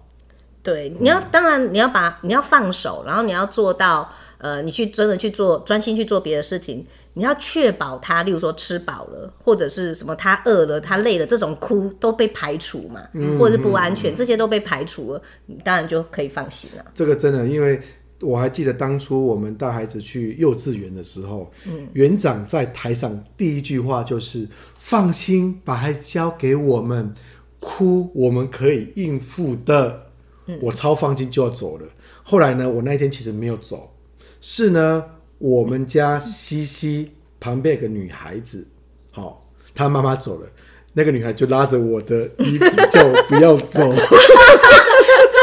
[0.63, 6.86] 对，你要当然你要把你要放手，然后你要做到，呃，你去真的去做，专心去做别的事情，
[7.17, 16.86] 你要确保他，例如说吃饱了，或者是什么他饿了、他累了，这种哭都被排除嘛，嗯、或者是不安全、嗯，这些都被排除了，你当然就可以放心了。
[16.93, 17.80] 这个真的，因为
[18.19, 24.45] 我还记得当初我们带孩子去幼稚园的时候，嗯，园长在台上第一句话就是
[24.78, 27.13] ：“放心，把孩子交给我们，
[27.62, 30.08] 哭我们可以应付的。
[30.47, 31.88] 嗯”我超放心就要走了。
[32.23, 33.93] 后来呢，我那一天其实没有走，
[34.41, 35.04] 是呢。
[35.38, 38.67] 我们家西西旁边有个女孩子，
[39.12, 39.38] 好、哦，
[39.76, 40.48] 她妈妈走了，
[40.93, 43.82] 那个女孩就拉着我的衣服叫我不要走。
[43.82, 44.15] 这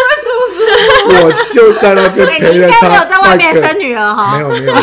[0.03, 0.61] 位叔叔，
[1.27, 2.89] 我就在那边陪着她。
[2.89, 4.39] 没有在外面生女儿哈？
[4.39, 4.75] 没有没有，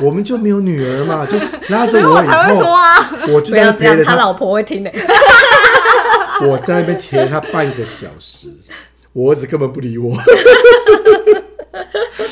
[0.00, 1.38] 我们就没有女儿嘛，就
[1.68, 2.00] 拉着我以后。
[2.00, 4.90] 所以我才会说啊，我就在那边陪着他老婆会听的。
[6.48, 8.48] 我在那边陪他半个小时，
[9.12, 10.16] 我儿子根本不理我。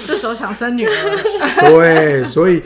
[0.06, 1.18] 这时候想生女儿，
[1.70, 2.62] 对，所以，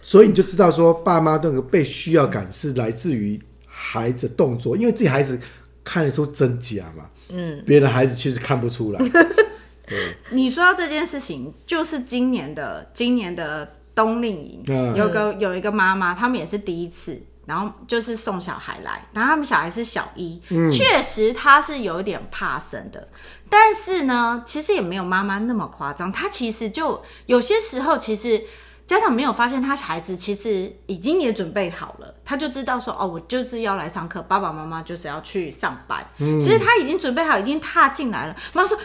[0.00, 5.38] 所以你就知道说，爸妈那个被需要感是来自于孩子动作，因为自己孩子
[5.84, 9.00] 看得出真假嘛，嗯，别的孩子其实看不出来。
[9.86, 17.22] 对，你说到这件事情，就是今年的今年的冬令营，嗯，有个有一个妈妈，他们也是第一次。
[17.44, 23.08] 然后就是送小孩来，然后他们小孩是小一，嗯，确实他是有一点怕生的，
[23.54, 26.10] 但是呢，其实也没有妈妈那么夸张。
[26.10, 28.42] 他其实就有些时候，其实
[28.86, 38.34] 家长没有发现他孩子其实已经也准备好了，他就知道说哦，我就是要来上课，爸爸妈妈就是要去上班，嗯，其实他已经准备好，已经踏进来了。
[38.54, 38.78] 妈妈说。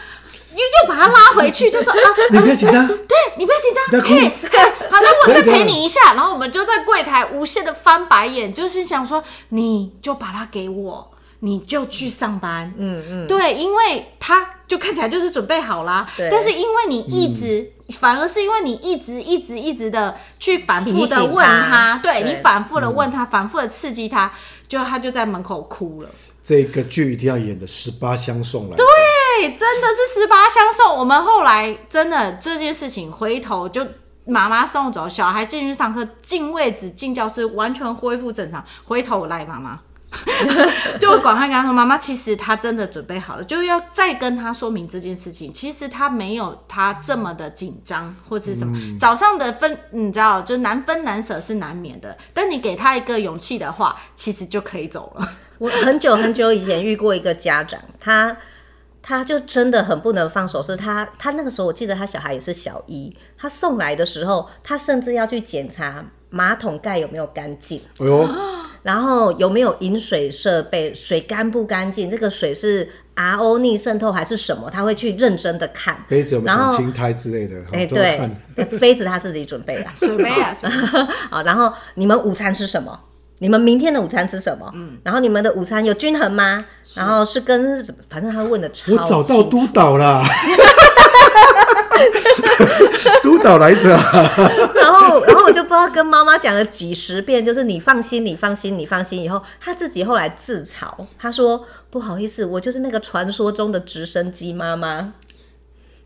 [0.50, 1.98] 又又把他拉回去，就说啊，
[2.32, 4.26] 你不要紧张，对，你不要紧张， 可以，
[4.90, 6.14] 好，那我再陪你一下。
[6.14, 12.72] 然后我们就在柜台无限的翻白眼，就是想说，你就把它给我，你就去上班。
[12.76, 16.06] 嗯嗯，对，因为他就看起来就是准备好啦。
[16.30, 24.32] 但是因为你一直、嗯，反而是因为你一直一直一直的去反复的问他，他对，对你反复的问他，嗯、反复的刺激他，
[24.66, 26.08] 就他就在门口哭了。
[26.42, 28.76] 这个剧一定要演的十八相送来。
[28.76, 28.84] 对。
[29.40, 30.96] 对，真的是十八相送。
[30.96, 33.86] 我们后来真的这件事情，回头就
[34.24, 38.64] 妈妈送走小孩进去上课，进位置进教室，完全恢复正常。
[38.82, 39.78] 回头来，妈妈
[40.98, 45.52] 就赶快跟他说：“妈妈，其实他真的准备好了，就要再跟他说明这件事情。
[45.52, 48.98] 其实他没有他这么的紧张，或者什么、嗯。
[48.98, 52.16] 早上的分，你知道，就难分难舍是难免的。
[52.32, 55.28] 但你给他一个勇气的话，其实就可以走了。
[55.58, 58.36] ”我很久很久以前遇过一个家长，他。
[59.00, 68.28] 他就真的很不能放手，是他，他那个时候我记得他小孩也是小一，他送来的时候，他甚至要去检查马桶盖有没有干净，哎呦，
[68.82, 75.96] 然后有没有饮水设备，水干不干净，这个水是 RO 逆渗透还是什么，他会去认真的看。
[76.08, 77.56] 杯子有没有青苔之类的？
[77.72, 80.56] 哎、欸，对，杯子他自己准备啊， 水杯啊，
[81.30, 82.98] 好，然后你们午餐吃什么？
[83.40, 84.68] 你们明天的午餐吃什么？
[84.74, 86.64] 嗯，然后你们的午餐有均衡吗？
[86.94, 87.76] 然后是跟
[88.10, 88.92] 反正他问的超。
[88.92, 90.22] 我找到督导了，
[93.22, 93.90] 督导来着。
[93.90, 94.47] 然
[95.18, 99.22] 后，然后我就不知道跟妈妈讲了几十遍，就是你放心，你放心，你放心。
[99.22, 105.14] 以后他自己后来自嘲，他说不好意思，我就是那个传说中的直升机妈妈。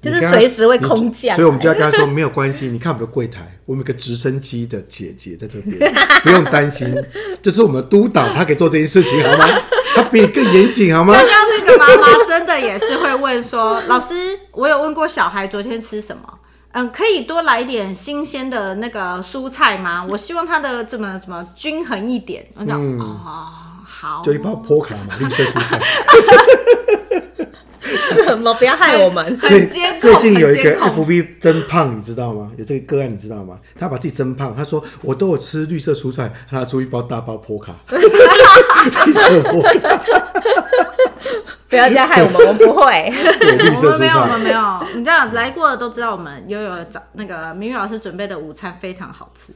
[0.01, 2.67] 就是随时会空降，所以我们就要跟他说 没有关系。
[2.67, 5.95] 你看我们的柜台，我们有个直升机的姐姐在这边，
[6.25, 6.93] 不用担心。
[7.41, 9.47] 这是我们的督导，他可以做这件事情，好吗？
[9.95, 11.15] 他比你更严谨，好吗？
[11.15, 16.23] 刚刚那个妈妈真的也是会问说：“老师，我有问过小孩昨天吃什么？
[16.73, 20.05] 嗯，可以多来一点新鲜的那个蔬菜吗？
[20.09, 23.51] 我希望它的怎么怎么均衡一点。”我讲：“嗯、哦，
[23.85, 25.81] 好，就一包波卡嘛，绿色蔬菜。
[28.15, 28.55] ”什么？
[28.55, 29.39] 不要害我们！
[29.41, 29.67] 最
[29.99, 32.51] 最近有一个 FB 增胖，你知道吗？
[32.57, 33.59] 有这个个案，你知道吗？
[33.79, 37.75] 他把自己增胖，他说我都有吃绿色蔬菜，他拿出一包大包波卡，
[39.07, 40.32] 绿色波卡。
[41.69, 43.09] 不要加害我们，我们不会。
[43.59, 44.99] 绿色蔬菜，我们没有，我们没有。
[44.99, 49.53] 你知道来过的都知道，我们悠悠早那个明玉老师准备的午餐非常好吃。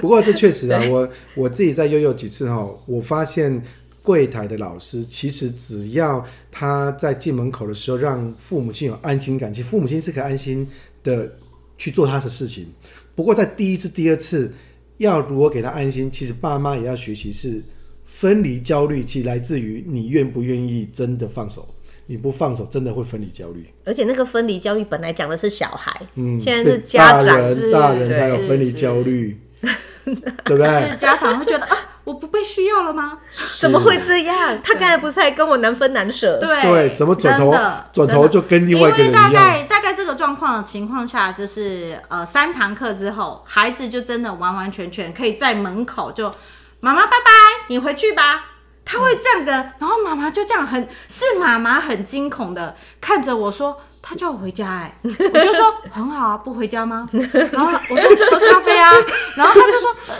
[0.00, 3.62] 不过这确实啊， 我我自己在悠悠几次哈，我发现。
[4.02, 10.66] 柜台的老师其实只要他在进门口的时候让父母亲有安心感，其实父母亲是可以安心
[11.02, 11.30] 的
[11.76, 12.66] 去做他的事情。
[13.14, 14.54] 不过在第一次、第二次
[14.96, 17.62] 要如何给他安心，其实爸妈也要学习是
[18.10, 21.66] 分离焦虑，其实来自于你愿不愿意真的放手。
[22.06, 23.72] 你不放手，真的会分离焦虑。
[23.84, 29.40] 而且那个分离焦虑本来讲的是小孩，嗯，现在是家长，大人，大人才有分离焦虑，
[30.44, 30.90] 对不对？
[30.90, 31.76] 是家长会觉得啊。
[32.02, 33.18] 我不被需要了吗？
[33.60, 34.58] 怎么会这样？
[34.64, 36.38] 他刚才不是还跟我难分难舍？
[36.40, 37.54] 对对，怎么转头
[37.92, 39.30] 转头就跟另外一个人一样？
[39.30, 46.32] 因为大概大概这个状况的情况下，就是呃三堂课之后，孩子就真的完完全全可以在门口就
[46.80, 47.30] 妈妈拜拜，
[47.68, 48.46] 你回去吧。
[48.84, 57.08] 他会这样的，然后妈妈就这样很是妈妈很惊恐的看着我说，他叫我回家哎、欸， 我就说很好啊，不回家吗？
[57.52, 58.92] 然后我说喝咖啡啊，
[59.36, 60.14] 然后他就说、呃、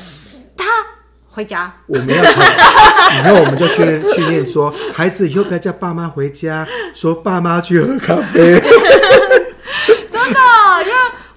[0.57, 0.66] 他
[1.29, 1.73] 回家。
[1.87, 8.62] 我们要看，以后我们就训练训练说，孩子以后不要叫爸妈回家，说爸妈去喝咖啡。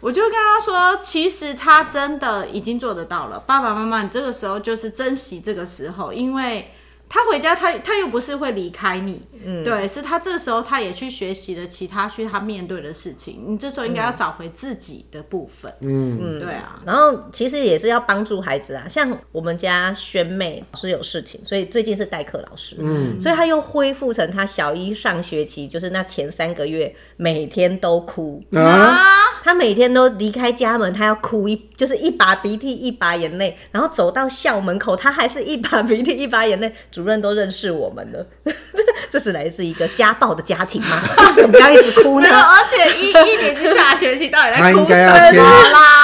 [0.04, 3.40] 我就跟他说，其实他真的已经做得到了。
[3.40, 6.70] 爸爸妈妈，你这个时候就是珍惜这个时候，因为。
[7.10, 13.44] 他回家他，他他又不是会离开你，嗯，对，是他这时候他也去学习了其他去他面对的事情。
[13.48, 16.18] 你这时候应该要找回自己的部分，嗯。
[16.20, 16.82] 嗯，对啊。
[16.86, 28.44] 然后其实也是要帮助孩子啊，像我们家萱妹老师有事情，所以最近是代课老师，嗯，所以他又恢复成他小一上学期，就是那前三个月每天都哭。
[28.54, 28.98] 啊，
[29.44, 36.74] 他每天都离开家门，他要哭一就是一把鼻涕一把眼泪，然后走到校门口，他还是一把鼻涕一把眼泪。
[36.90, 38.26] 主任都认识我们了，
[39.12, 40.98] 这是来自一个家暴的家庭吗？
[41.20, 42.30] 为什么要一直哭呢？
[42.30, 44.80] 而且一一年级下学期到底在哭什么啦？
[44.80, 45.34] 他应该要先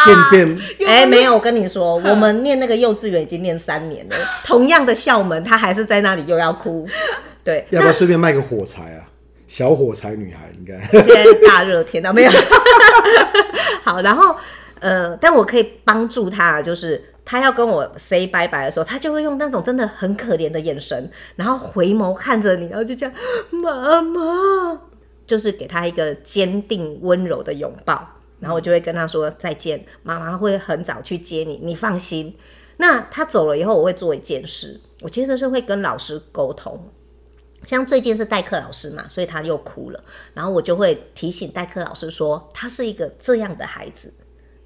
[0.03, 6.85] 顺便哎、欸，没有，我跟你说，我们念那个幼稚园已经念三年了，同样的校门，他还是在那里又要哭。
[7.41, 9.07] 对，要不要顺便卖个火柴啊？
[9.47, 12.31] 小火柴女孩应该现在大热天到没有？
[13.83, 14.35] 好，然后
[14.79, 17.05] 呃，但我可以帮助他，就是。
[17.25, 23.13] 他要跟我 say 拜拜的时候，他就会用那种真的很可怜的眼神，然后回眸看着你，然后就讲
[23.51, 24.81] 妈妈，
[25.27, 32.35] 就是给他一个坚定温柔的拥抱，然后我就会跟他说再见，妈妈会很早去接你，你放心。
[32.77, 36.83] 那他走了以后，我会做一件事，我其实是会跟老师沟通，
[37.67, 44.11] 像最近是代课老师嘛，所以他又哭了，然后我就会提醒代课老师说，他是一个这样的孩子。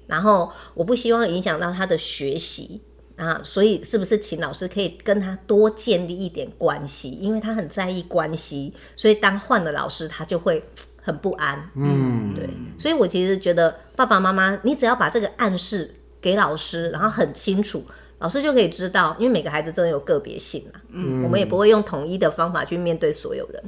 [0.06, 2.80] 然后我不希望影响到他的学习
[3.16, 7.10] 啊，所以是不是请老师可以跟他多建立一点关系？
[7.10, 10.62] 因为他很在意关系，所以当换了老师，他就会
[11.00, 11.70] 很不安。
[11.74, 12.48] 嗯，对。
[12.78, 17.84] 所以我其实觉得爸爸妈妈，你只要把这个暗示给老师，然后很清楚，
[18.18, 19.16] 老师就可以知道。
[19.18, 23.62] 因为每个孩子真的有个别性啊，嗯，我们也不会用统一的方法去面对所有人。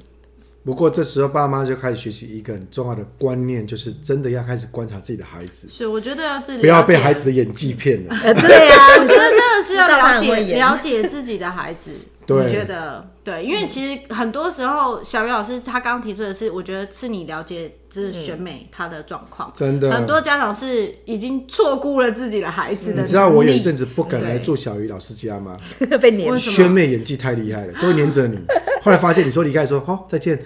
[0.67, 5.69] 不过这时候爸妈就开始学习一个很重要的观念，就是真的要开始观察自己的孩子。
[5.71, 8.13] 是，我觉得要自己不要被孩子的演技骗了。
[8.25, 11.93] 呃，对啊，我觉得真的是要了解 了解自己的孩子。
[12.27, 19.53] 对，我觉得对，因为其实很多时候，小鱼老师他刚刚提出的是，我觉得是你了解就是选美他的状况。
[19.53, 23.03] 真的，很多家长是已经错估了自己的孩子的。
[23.03, 25.57] 你知道我有一阵子不敢来住小鱼老师家吗？
[26.01, 26.39] 被黏。
[26.39, 28.39] 选美演技太厉害了，都会黏着你。
[28.81, 30.41] 后来发现你说离开，说好再见，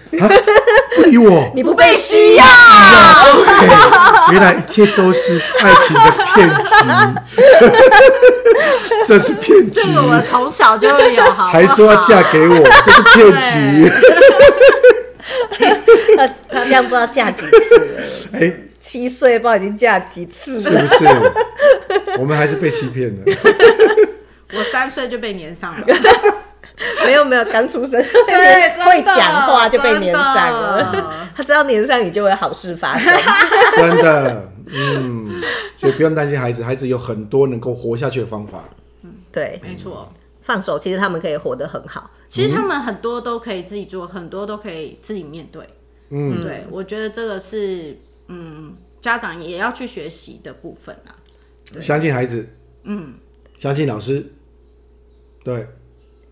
[0.95, 2.43] 不理我， 你不被需要。
[4.33, 6.63] 原来一切都是爱情的骗局，
[9.05, 9.81] 这是骗局。
[9.81, 13.91] 这个我从小就会有，好，还说要嫁给我，这是骗局。
[16.17, 18.01] 他他这样不知道嫁几次了？
[18.39, 21.05] 哎，七岁不知道已经嫁几次了，是不是？
[22.19, 23.17] 我们还是被欺骗了。
[24.53, 25.79] 我三岁就被粘上了。
[27.05, 31.13] 没有没有，刚出生对会讲话就被粘上了。
[31.35, 33.13] 他知道粘上你就会好事发生。
[33.75, 35.41] 真的，嗯，
[35.77, 38.63] 所以不用担心孩子，孩子有很多能够活下去的方法。
[39.03, 42.09] 嗯，对，没错，放手，其实他们可以活得很好。
[42.27, 45.67] 其实他们很多都可以自己做，很多都可以自己面对。
[46.09, 51.15] 嗯，对，我觉得这个是嗯，家长也要去学习的部分啊。
[51.79, 52.47] 相信孩子，
[52.83, 53.13] 嗯，
[53.57, 54.25] 相信老师，
[55.43, 55.67] 对。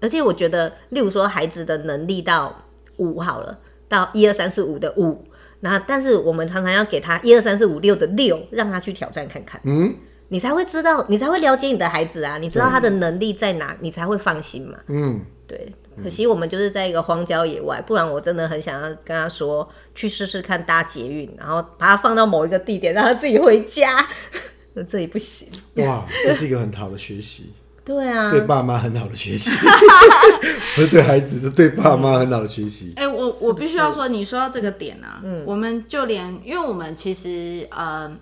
[0.01, 2.65] 而且我觉得，例如说孩子的能力到
[2.97, 5.25] 五好了，到一二三四五的五，
[5.61, 9.93] 那但是我们常常要给他一二三四五六的六，让他去挑战看看，嗯，
[10.29, 15.71] 你才会知道，你才会了解你的孩子啊，你知道他的能力在哪，你才会放心嘛，嗯，对。
[16.01, 24.07] 可惜我们就是在一个荒郊野外，不然我真的很想要跟他说，去试试看搭捷运，然后把他放到某一个地点，让他自己回家，
[24.75, 25.49] 那这里不行。
[25.75, 27.51] 哇，这是一个很好的学习。
[27.89, 29.49] 对啊，对爸妈很好的学习，
[30.75, 32.93] 不是对孩子，是对爸妈很好的学习。
[32.95, 38.15] 哎、欸，我我必须要说，你说到这个点啊，嗯，我们就连，因为我们其实呃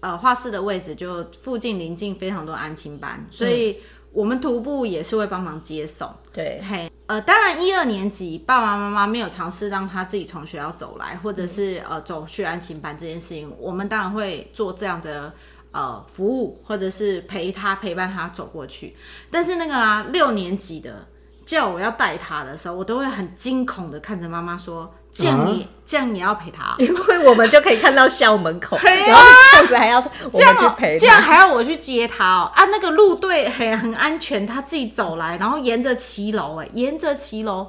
[0.00, 3.78] 呃画室的位置就附近临近非常多安亲班，所以
[4.12, 6.06] 我们徒步也是会帮忙接送。
[6.30, 15.32] 对，嘿，呃，当然一二年级爸爸妈妈没有尝试让他自己从学校走来，或者是呃走去安亲班这件事情，我们当然会做这样的。
[15.72, 18.96] 呃服务，或者是陪他陪伴他走过去。
[19.30, 21.06] 但是那个啊六年级的
[21.44, 24.94] 叫我要带他的时候，我都会很惊恐的看着妈妈说。
[25.12, 32.66] 这样你、啊、这样你要陪他， 因为我们就可以看到校门口， 啊、然后这样子还要我们去陪他，这样，这样还要我去接他哦啊！
[32.66, 37.68] 那个路队很很安全，他自己走来，然后沿着骑楼哎，沿着骑楼，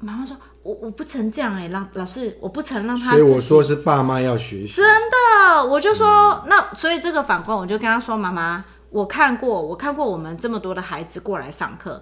[0.00, 6.08] 妈妈说我我不曾这样哎，让老师我不曾让他，所以我说是爸妈要学习，真的，我就说、
[6.44, 12.00] 嗯、那所以这个反观，我就跟他说妈妈，我看过我看过我们这么多的孩子过来上课。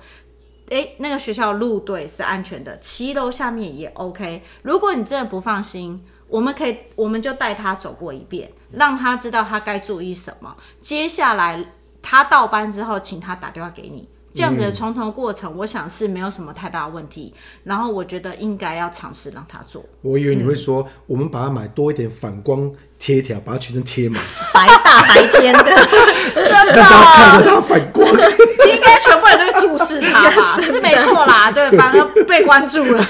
[0.68, 4.42] 诶，那个学校路队是安全的，骑楼下面也 OK。
[4.62, 10.57] 如果你真的不放心，我们可以，我们就带他走过一遍，让他知道他该注意什么。
[10.80, 11.64] 接下来
[12.03, 14.09] 他到班之后，请他打电话给你。
[14.37, 17.32] 这样子的从头过程，我想是没有什么太大的问题。
[17.64, 19.82] 然后我觉得应该要尝试让他做。
[20.03, 24.22] 我以为你会说，嗯、我们把它买多一点反光贴条，把它全身贴满，
[24.53, 25.64] 白大白天的，
[26.51, 28.07] 让大家看到它反光。
[28.07, 30.59] 应该全部人都会注视他吧？
[30.61, 33.05] 是没错啦，对， 反而被关注了，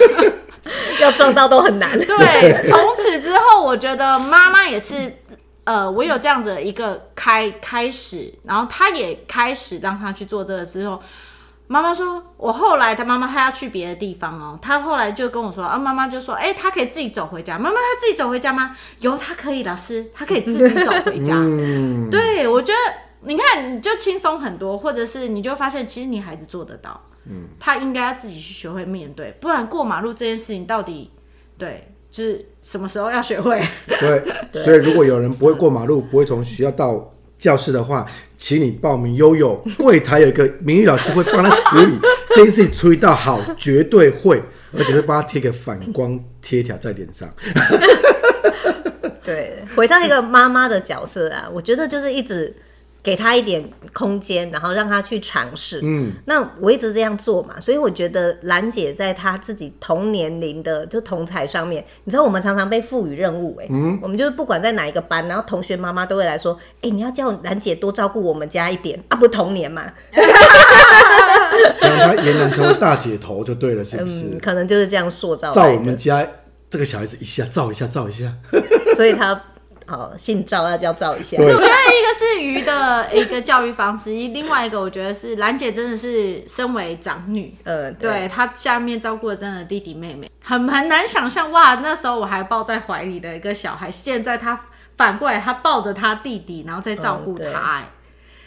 [1.01, 1.99] 要撞到都很难。
[1.99, 5.13] 对，从此之后，我觉得妈妈也是。
[5.67, 11.03] 呃，我有这样的一个开开始，然后他也开始让他去做这个之后，
[11.67, 18.77] 妈妈说，我后来他妈妈他要去别的地方哦，他后来就跟我说，啊，妈妈就说，哎，他可以自己走回家，妈妈他自己走回家吗？
[19.01, 21.35] 有，他可以，老师，他可以自己走回家。
[21.35, 22.79] 嗯、对，我觉得
[23.23, 31.11] 你看你就轻松很多，或者是你就发现其实你孩子做得到，嗯，他应该要自己去学会面对，不然过马路这件事情到底
[31.59, 31.93] 对。
[32.17, 33.63] 就是什么时候要学会？
[34.01, 38.07] 对，所以如果有人不会过马路，不会从学校到教室的话，
[38.39, 41.93] 请你报名悠悠柜台有一个名誉老师会帮他处理
[42.31, 44.43] 这件事情，处理到好，绝对会，
[44.73, 47.29] 而且会帮他贴个反光贴条在脸上。
[49.23, 52.57] 对，回到一个妈妈的角色啊，我觉得就是一直。
[53.07, 55.79] 给他一点空间，然后让他去尝试。
[55.85, 69.85] 嗯，那我一直这样做嘛，所以我觉得兰姐在她自己同年龄的就同才上面，你知道我们常常被赋予任务、欸，哎，嗯，我们就是不管在哪一个班，然后同学妈妈都会来说，哎、欸，你要叫兰姐多照顾我们家一点啊，不同年嘛，
[71.79, 74.25] 这样他也能成为大姐头就对了，是不是？
[74.35, 75.53] 嗯、可能就是这样塑造。
[75.53, 76.27] 照我们家
[76.69, 78.35] 这个小孩子一下，照一下，照一下，
[78.97, 79.41] 所以他。
[79.87, 81.37] 好，姓赵，那就要赵一下。
[81.39, 94.61] 我觉得一个是鱼的 一个教育方式，另外一个我觉得是兰姐真的是身为长女，呃，对她下面照顾的真的弟弟妹妹，很很难想象哇，那时候我还抱在怀里的一个小孩，现在她
[94.97, 97.51] 反过来她抱着她弟弟，然后再照顾他。
[97.51, 97.91] 哎、嗯，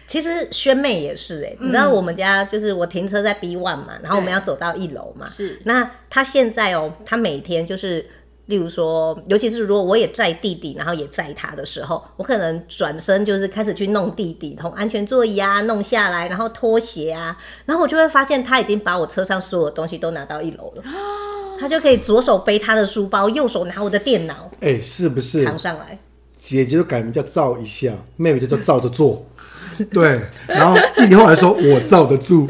[0.07, 8.09] 其实萱妹也是哎、欸，你知道我们家就是我停车在 B one 嘛，然后我们要走到一楼嘛，是，那她现在哦、喔，她每天就是。
[8.49, 20.83] 例如说，尤其是如果我也载弟弟，然后也载他的时候，我可能转身就是开始去弄弟弟，从安全座椅啊弄下来，然后拖鞋啊，然后我就会发现他已经把我车上所有的东西都拿到一楼了，
[21.61, 25.45] 他就可以左手背他的书包，右手拿我的电脑，哎、欸，是不是？
[25.45, 25.99] 扛上来，
[26.35, 29.27] 姐姐就改名叫照一下，妹妹就叫照着做，
[29.93, 32.47] 对，然后弟弟后来说我罩得住。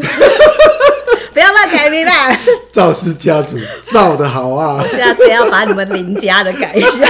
[1.33, 2.35] 不要乱改名啦！
[2.71, 4.81] 赵氏家族造的好啊！
[4.83, 7.05] 我 下次要把你们林家的改一下。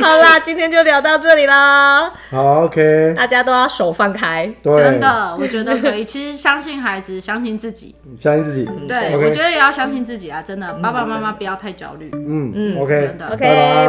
[0.00, 2.10] 好啦，今天就聊到这里啦。
[2.30, 3.14] 好，OK。
[3.16, 6.04] 大家都要手放开，真的，我觉得可以。
[6.04, 8.68] 其实相信孩子，相信自己，相信自己。
[8.86, 10.42] 对我觉得也要相信自己啊！
[10.42, 12.10] 真的，爸爸妈妈不要太焦虑。
[12.12, 13.38] 嗯嗯，OK，真的，OK，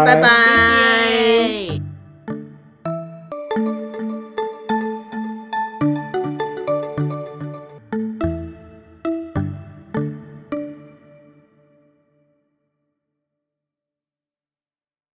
[0.05, 1.96] 拜拜，谢谢。